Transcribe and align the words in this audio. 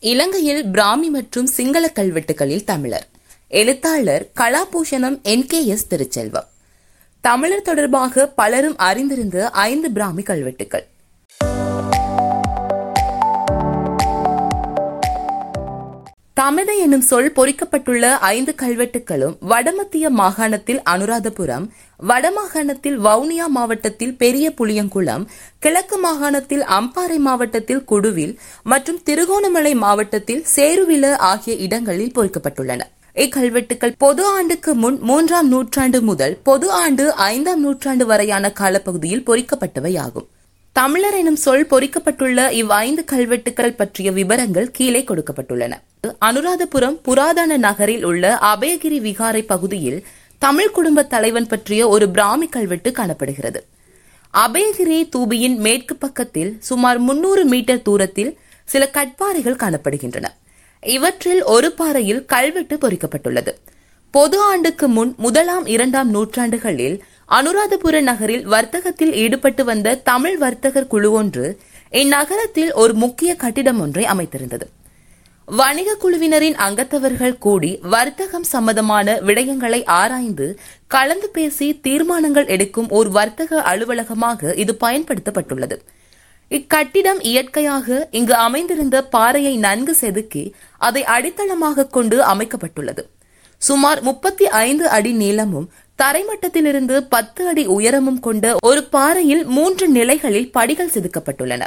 இலங்கையில் 0.00 0.70
பிராமி 0.70 1.10
மற்றும் 1.10 1.46
சிங்கள 1.46 1.90
கல்வெட்டுகளில் 1.94 2.64
தமிழர். 2.64 3.06
எழுத்தாளர் 3.48 4.30
Kalabhushanam 4.34 5.22
N 5.22 5.46
K 5.46 5.66
S 5.66 5.86
Thiruchelvam. 5.94 6.46
தமிழர் 7.20 7.62
தொடர்பாக 7.62 8.26
பலரும் 8.26 8.76
அறிந்திருந்த 8.76 9.50
ஐந்து 9.50 9.90
பிராமி 9.90 10.22
கல்வெட்டுகள் 10.22 10.86
தமிழ 16.36 16.70
எனும் 16.76 17.00
சொல் 17.00 17.28
பொறிக்கப்பட்டுள்ள 17.32 18.06
ஐந்து 18.28 18.52
கல்வெட்டுகளும் 18.62 19.36
வடமத்திய 19.48 20.10
மாகாணத்தில் 20.10 20.80
அனுராதபுரம் 20.84 21.66
வடமாகாணத்தில் 22.00 22.98
வவுனியா 22.98 23.46
மாவட்டத்தில் 23.46 24.16
பெரிய 24.16 24.52
புளியங்குளம் 24.58 25.24
கிழக்கு 25.58 25.98
மாகாணத்தில் 25.98 26.64
அம்பாறை 26.78 27.18
மாவட்டத்தில் 27.18 27.82
குடுவில் 27.84 28.34
மற்றும் 28.64 29.00
திருகோணமலை 29.02 29.74
மாவட்டத்தில் 29.76 30.44
சேருவில 30.56 31.14
ஆகிய 31.30 31.56
இடங்களில் 31.56 32.14
பொறிக்கப்பட்டுள்ளன. 32.14 32.82
இக்கல்வெட்டுகள் 33.16 33.96
பொது 33.98 34.24
ஆண்டுக்கு 34.26 34.74
முன் 34.74 35.00
மூன்றாம் 35.00 35.48
நூற்றாண்டு 35.48 36.00
முதல் 36.02 36.36
பொது 36.42 36.70
ஆண்டு 36.70 37.04
ஐந்தாம் 37.14 37.60
நூற்றாண்டு 37.60 38.06
வரையான 38.06 38.52
காலப்பகுதியில் 38.52 39.26
பொறிக்கப்பட்டவை 39.26 39.98
ஆகும் 39.98 40.26
தமிழர் 40.76 41.14
எனும் 41.14 41.36
சொல் 41.36 41.66
பொறிக்கப்பட்டுள்ள 41.66 42.50
இவ் 42.50 42.70
ஐந்து 42.70 43.04
கல்வெட்டுகள் 43.04 43.72
பற்றிய 43.72 44.12
விவரங்கள் 44.12 44.70
கீழே 44.70 45.04
கொடுக்கப்பட்டுள்ளன. 45.04 45.72
அனுராதபுரம் 46.24 46.98
புராதன 47.02 47.56
நகரில் 47.56 48.04
உள்ள 48.04 48.38
அபயகிரி 48.42 48.98
விகாரை 49.06 49.42
பகுதியில் 49.46 50.06
தமிழ் 50.38 50.70
குடும்ப 50.70 51.04
தலைவன் 51.04 51.46
பற்றிய 51.46 51.88
ஒரு 51.88 52.08
பிராமி 52.08 52.46
கல்வெட்டு 52.46 52.92
காணப்படுகிறது. 52.92 53.66
அபயகிரி 54.34 55.08
தூபியின் 55.16 55.56
மேற்கு 55.56 55.96
பக்கத்தில் 55.96 56.56
சுமார் 56.60 56.98
முன்னூறு 56.98 57.44
மீட்டர் 57.44 57.82
தூரத்தில் 57.82 58.38
சில 58.64 58.90
கட்பாறைகள் 58.92 59.60
காணப்படுகின்றன. 59.62 60.24
இவற்றில் 60.80 61.42
ஒரு 61.42 61.72
பாறையில் 61.72 62.24
கல்வெட்டு 62.24 62.76
பொறிக்கப்பட்டுள்ளது. 62.76 63.54
பொது 64.10 64.40
ஆண்டுக்கு 64.40 64.88
முன் 64.88 65.14
முதலாம் 65.16 65.66
இரண்டாம் 65.66 66.10
நூற்றாண்டுகளில் 66.10 67.04
அனுராதபுர 67.28 68.00
நகரில் 68.00 68.44
வர்த்தகத்தில் 68.46 69.14
ஈடுபட்டு 69.22 69.62
வந்த 69.64 69.94
தமிழ் 70.08 70.36
வர்த்தகர் 70.38 70.86
குழு 70.86 71.08
ஒன்று 71.10 71.46
இந்நகரத்தில் 71.92 72.70
ஒரு 72.72 72.94
முக்கிய 72.94 73.30
கட்டிடம் 73.34 73.80
ஒன்றை 73.80 74.04
அமைத்திருந்தது. 74.04 74.66
வணிக 75.48 75.96
குழுவினரின் 76.02 76.56
அங்கத்தவர்கள் 76.66 77.34
கூடி 77.38 77.70
வர்த்தகம் 77.94 78.46
சம்பந்தமான 78.52 79.16
விடயங்களை 79.26 79.80
ஆராய்ந்து 79.84 80.46
கலந்து 80.86 81.28
பேசி 81.28 81.68
தீர்மானங்கள் 81.80 82.46
எடுக்கும் 82.46 82.88
ஒரு 82.88 83.10
வர்த்தக 83.10 83.62
அலுவலகமாக 83.62 84.54
இது 84.54 84.74
பயன்படுத்தப்பட்டுள்ளது. 84.84 85.78
இக்கட்டிடம் 86.50 87.20
இயற்கையாக 87.20 88.08
இங்கு 88.10 88.34
அமைந்திருந்த 88.34 88.96
பாறையை 89.16 89.56
நன்கு 89.56 89.94
செதுக்கி 89.94 90.44
அதை 90.78 91.04
அடித்தளமாக 91.16 91.88
கொண்டு 91.88 92.18
அமைக்கப்பட்டுள்ளது. 92.24 93.04
சுமார் 93.62 94.00
முப்பத்தி 94.02 94.46
ஐந்து 94.46 94.88
அடி 94.88 95.12
நீளமும் 95.12 95.68
தரைமட்டத்திலிருந்து 96.02 97.00
பத்து 97.08 97.48
அடி 97.48 97.66
உயரமும் 97.66 98.20
கொண்ட 98.20 98.56
ஒரு 98.62 98.84
பாறையில் 98.84 99.44
மூன்று 99.44 99.88
நிலைகளில் 99.88 100.52
படிகள் 100.52 100.90
செதுக்கப்பட்டுள்ளன. 100.94 101.62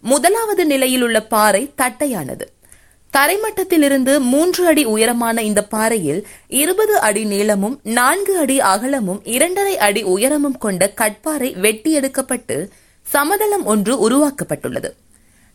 முதலாவது 0.00 0.66
நிலையில் 0.66 1.02
உள்ள 1.02 1.22
பாறை 1.22 1.72
தட்டையானது. 1.74 2.46
தரைமட்டத்திலிருந்து 3.12 4.20
மூன்று 4.20 4.66
அடி 4.66 4.84
உயரமான 4.84 5.42
இந்த 5.42 5.64
பாறையில் 5.64 6.26
இருபது 6.48 7.00
அடி 7.00 7.24
நீளமும் 7.24 7.80
நான்கு 7.82 8.38
அடி 8.38 8.60
அகலமும் 8.60 9.20
இரண்டரை 9.24 9.78
அடி 9.78 10.02
உயரமும் 10.02 10.58
கொண்ட 10.58 10.92
கட்பாறை 10.96 11.58
வெட்டி 11.58 11.98
எடுக்கப்பட்டு 11.98 12.68
சமதளம் 13.02 13.64
ஒன்று 13.64 14.10
உருவாக்கப்பட்டுள்ளது. 14.10 14.90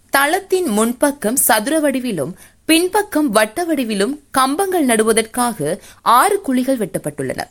தளத்தின் 0.09 0.65
முன்பக்கம் 0.65 1.33
சதுர 1.33 1.79
வடிவிலும் 1.79 2.33
பின்பக்கம் 2.65 3.29
வட்ட 3.29 3.65
வடிவிலும் 3.65 4.19
கம்பங்கள் 4.31 4.85
நடுவதற்காக 4.85 5.79
ஆறு 6.01 6.41
குழிகள் 6.41 6.77
வெட்டப்பட்டுள்ளன. 6.77 7.41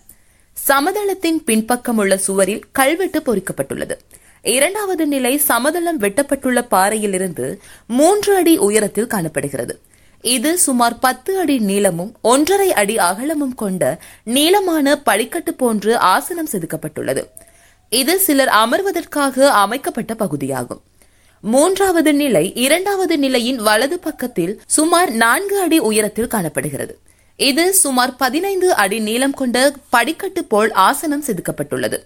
சமதளத்தின் 0.66 1.44
பின்பக்கம் 1.44 1.96
உள்ள 1.96 2.16
சுவரில் 2.16 2.62
கல்வெட்டு 2.72 3.20
பொறிக்கப்பட்டுள்ளது. 3.20 3.98
இரண்டாவது 4.42 5.06
நிலை 5.06 5.38
சமதளம் 5.38 6.00
வெட்டப்பட்டுள்ள 6.00 6.66
பாறையிலிருந்து 6.68 7.60
மூன்று 7.86 8.36
அடி 8.36 8.58
உயரத்தில் 8.58 9.06
காணப்படுகிறது. 9.06 9.80
இது 10.22 10.58
சுமார் 10.58 10.98
பத்து 10.98 11.38
அடி 11.38 11.58
நீளமும் 11.58 12.16
ஒன்றரை 12.22 12.72
அடி 12.72 12.98
அகலமும் 12.98 13.54
கொண்ட 13.54 14.00
நீளமான 14.24 14.98
படிக்கட்டு 14.98 15.54
போன்று 15.54 15.96
ஆசனம் 15.96 16.48
செதுக்கப்பட்டுள்ளது. 16.52 17.24
இது 17.90 18.18
சிலர் 18.18 18.48
அமர்வதற்காக 18.48 19.48
அமைக்கப்பட்ட 19.48 20.14
பகுதியாகும். 20.14 20.80
மூன்றாவது 21.40 22.14
நிலை 22.14 22.52
இரண்டாவது 22.54 23.18
நிலையின் 23.18 23.56
வலது 23.56 23.98
பக்கத்தில் 23.98 24.60
சுமார் 24.66 25.10
நான்கு 25.10 25.60
அடி 25.60 25.78
உயரத்தில் 25.78 26.26
காணப்படுகிறது. 26.26 26.98
இது 27.38 27.74
சுமார் 27.74 28.16
பதினைந்து 28.16 28.74
அடி 28.74 28.98
நீளம் 28.98 29.32
கொண்ட 29.32 29.72
படிக்கட்டு 29.90 30.44
போல் 30.44 30.70
ஆசனம் 30.70 31.24
செதுக்கப்பட்டுள்ளது. 31.24 31.98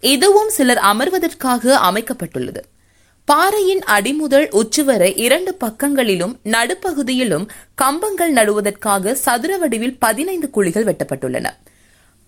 இதுவும் 0.00 0.48
சிலர் 0.48 0.78
அமர்வதற்காக 0.78 1.74
அமைக்கப்பட்டுள்ளது. 1.90 2.62
பாறையின் 3.24 3.82
அடிமுதல் 3.86 4.50
உச்சி 4.50 4.82
வரை 4.82 5.16
இரண்டு 5.16 5.54
பக்கங்களிலும் 5.54 6.40
நடுப்பகுதியிலும் 6.44 7.48
கம்பங்கள் 7.74 8.32
நடுவதற்காக 8.32 9.14
சதுர 9.14 9.56
வடிவில் 9.56 9.98
பதினைந்து 9.98 10.50
குழிகள் 10.50 10.84
வெட்டப்பட்டுள்ளன. 10.84 11.46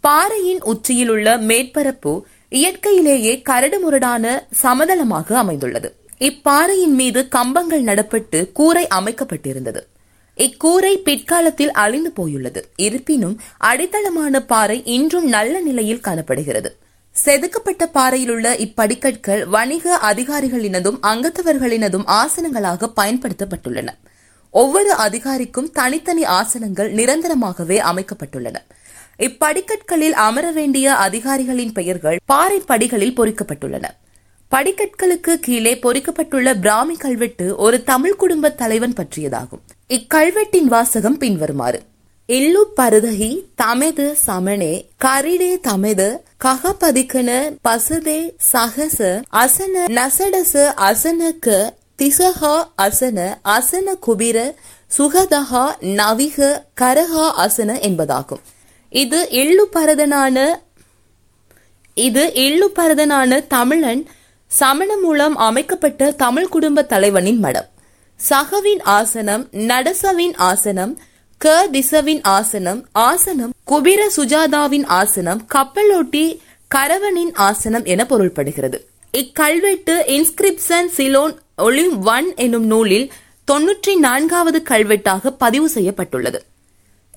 பாறையின் 0.00 0.62
உச்சியில் 0.62 1.08
உள்ள 1.08 1.36
மேற்பரப்பு 1.38 2.22
இயற்கையிலேயே 2.48 3.42
கரடுமுரடான 3.48 4.38
சமதளமாக 4.62 5.38
அமைந்துள்ளது. 5.38 5.96
இப்பாறையின் 6.18 6.96
மீது 7.00 7.28
கம்பங்கள் 7.28 7.82
நடப்பட்டு 7.82 8.52
கூரை 8.52 8.86
அமைக்கப்பட்டிருந்தது. 8.94 9.86
இக்கூரை 10.36 10.94
பிற்காலத்தில் 10.94 11.72
அழிந்து 11.72 12.10
போயுள்ளது. 12.10 12.68
இருப்பினும் 12.76 13.40
அடித்தளமான 13.56 14.44
பாறை 14.44 14.84
இன்றும் 14.84 15.28
நல்ல 15.28 15.60
நிலையில் 15.60 16.00
காணப்படுகிறது. 16.00 16.76
செதுக்கப்பட்ட 17.24 17.86
பாறையில் 17.86 18.30
உள்ள 18.30 18.54
இப்படிக்கற்கள் 18.54 19.46
வணிக 19.46 20.00
அதிகாரிகளினதும் 20.02 20.98
அங்கத்தவர்களினதும் 21.02 22.04
ஆசனங்களாக 22.06 22.92
பயன்படுத்தப்பட்டுள்ளன. 22.96 23.88
ஒவ்வொரு 24.50 24.92
அதிகாரிக்கும் 24.92 25.70
தனித்தனி 25.70 26.22
ஆசனங்கள் 26.22 26.92
நிரந்தரமாகவே 26.92 27.80
அமைக்கப்பட்டுள்ளன. 27.80 28.54
இப்படிக்கற்களில் 29.18 30.10
அமர 30.10 30.50
வேண்டிய 30.50 30.94
அதிகாரிகளின் 30.94 31.72
பெயர்கள் 31.72 32.20
பாறை 32.26 32.58
படிகளில் 32.58 33.18
பொறிக்கப்பட்டுள்ளன. 33.20 33.84
படிக்கற்களுக்கு 34.50 35.34
கீழே 35.34 35.74
பொறிக்கப்பட்டுள்ள 35.74 36.60
பிராமி 36.60 36.96
கல்வெட்டு 36.96 37.56
ஒரு 37.56 37.82
தமிழ் 37.82 38.16
குடும்ப 38.16 38.50
தலைவன் 38.50 38.92
பற்றியதாகும். 38.92 39.64
இக்கல்வெட்டின் 39.90 40.68
வாசகம் 40.68 41.18
பின்வருமாறு. 41.18 41.80
இல்லு 42.26 42.62
பருதகி 42.76 43.28
தமெது 43.62 44.06
சமணே 44.26 44.86
கரிடே 45.04 45.50
தமெது 45.66 46.06
ககபதிக்கன 46.44 47.28
பசதே 47.68 48.16
சகச 48.52 48.98
அசன 49.42 49.84
நசடச 49.90 50.64
அசனக்க 50.88 51.74
திசகா 51.98 52.54
அசன 52.82 53.18
அசன 53.44 53.94
குபிர 54.06 54.54
சுகதகா 54.98 55.64
நவிக 56.00 56.50
கரகா 56.80 57.26
அசன 57.44 57.78
என்பதாகும். 57.88 58.42
இது 58.90 59.30
இல்லு 59.30 59.68
பரதனான 59.76 60.48
இது 61.94 62.32
இல்லு 62.32 62.72
பரதனான 62.76 63.46
தமிழன் 63.46 64.06
சமண 64.46 64.96
மூலம் 64.96 65.36
அமைக்கப்பட்ட 65.36 66.10
தமிழ் 66.10 66.48
குடும்ப 66.48 66.82
தலைவனின் 66.82 67.38
மடம். 67.38 67.70
சகவின் 68.20 68.82
ஆசனம் 68.82 69.48
நடசவின் 69.52 70.34
ஆசனம் 70.36 70.98
க 71.38 71.68
திசவின் 71.72 72.20
ஆசனம் 72.22 72.84
ஆசனம் 72.92 73.52
குபிர 73.66 74.00
சுஜாதாவின் 74.16 74.86
ஆசனம் 74.86 75.40
கப்பலோட்டி 75.54 76.38
கரவனின் 76.74 77.32
ஆசனம் 77.32 77.84
என 77.84 78.06
பொருள்படுகிறது. 78.08 78.78
இக்கல்வெட்டு 79.12 79.94
இன்ஸ்கிரிப்ஷன் 80.06 80.86
சிலோன் 80.86 81.34
ஒலிம் 81.56 82.02
ஒன் 82.02 82.34
என்னும் 82.34 82.66
நூலில் 82.66 83.12
தொன்னூற்றி 83.52 83.96
நான்காவது 83.98 84.62
கல்வெட்டாக 84.62 85.30
பதிவு 85.30 85.68
செய்யப்பட்டுள்ளது. 85.68 86.40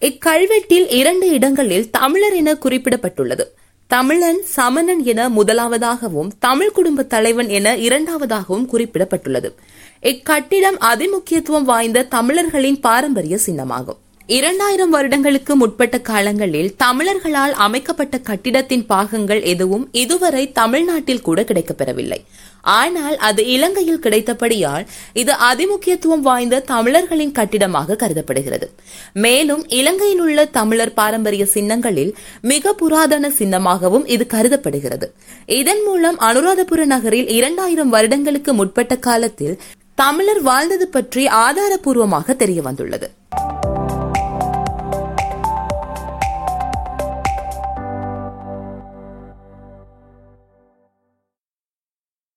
இக்கல்வெட்டில் 0.01 0.87
இரண்டு 0.89 1.29
இடங்களில் 1.29 1.89
தமிழர் 1.89 2.33
என 2.33 2.53
குறிப்பிடப்பட்டுள்ளது. 2.53 3.45
தமிழன் 3.89 4.41
சமணன் 4.43 5.03
என 5.03 5.29
முதலாவதாகவும் 5.29 6.31
தமிழ் 6.39 6.71
குடும்ப 6.71 7.03
தலைவன் 7.03 7.49
என 7.49 7.75
இரண்டாவதாகவும் 7.75 8.67
குறிப்பிடப்பட்டுள்ளது. 8.73 9.49
இக்கட்டிடம் 10.01 10.77
அதிமுக்கியத்துவம் 10.79 11.63
வாய்ந்த 11.63 12.03
தமிழர்களின் 12.03 12.79
பாரம்பரிய 12.79 13.37
சின்னமாகும். 13.45 13.97
இரண்டாயிரம் 14.35 14.91
வருடங்களுக்கு 14.93 15.53
முற்பட்ட 15.59 15.97
காலங்களில் 16.09 16.67
தமிழர்களால் 16.81 17.53
அமைக்கப்பட்ட 17.65 18.15
கட்டிடத்தின் 18.27 18.83
பாகங்கள் 18.91 19.41
எதுவும் 19.51 19.85
இதுவரை 20.01 20.43
தமிழ்நாட்டில் 20.59 21.23
கூட 21.27 21.41
கிடைக்கப்பெறவில்லை. 21.41 22.19
ஆனால் 22.75 23.15
அது 23.27 23.41
இலங்கையில் 23.55 24.01
கிடைத்தபடியால் 24.03 24.85
இது 25.21 25.33
அதிமுக்கியத்துவம் 25.49 26.25
வாய்ந்த 26.27 26.61
தமிழர்களின் 26.73 27.33
கட்டிடமாக 27.39 27.97
கருதப்படுகிறது. 28.03 28.67
மேலும் 29.25 29.63
இலங்கையில் 29.79 30.21
உள்ள 30.25 30.45
தமிழர் 30.59 30.93
பாரம்பரிய 30.93 31.45
சின்னங்களில் 31.55 32.13
மிக 32.51 32.73
புராதன 32.73 33.31
சின்னமாகவும் 33.39 34.05
இது 34.15 34.27
கருதப்படுகிறது. 34.35 35.09
இதன் 35.61 35.83
மூலம் 35.87 36.19
அனுராதபுர 36.29 36.85
நகரில் 36.95 37.31
இரண்டாயிரம் 37.39 37.93
வருடங்களுக்கு 37.95 38.53
முற்பட்ட 38.53 38.95
காலத்தில் 39.07 39.57
தமிழர் 40.03 40.41
வாழ்ந்தது 40.41 40.87
பற்றி 40.97 41.25
ஆதாரபூர்வமாக 41.45 42.35
தெரிய 42.43 42.61
வந்துள்ளது 42.61 43.09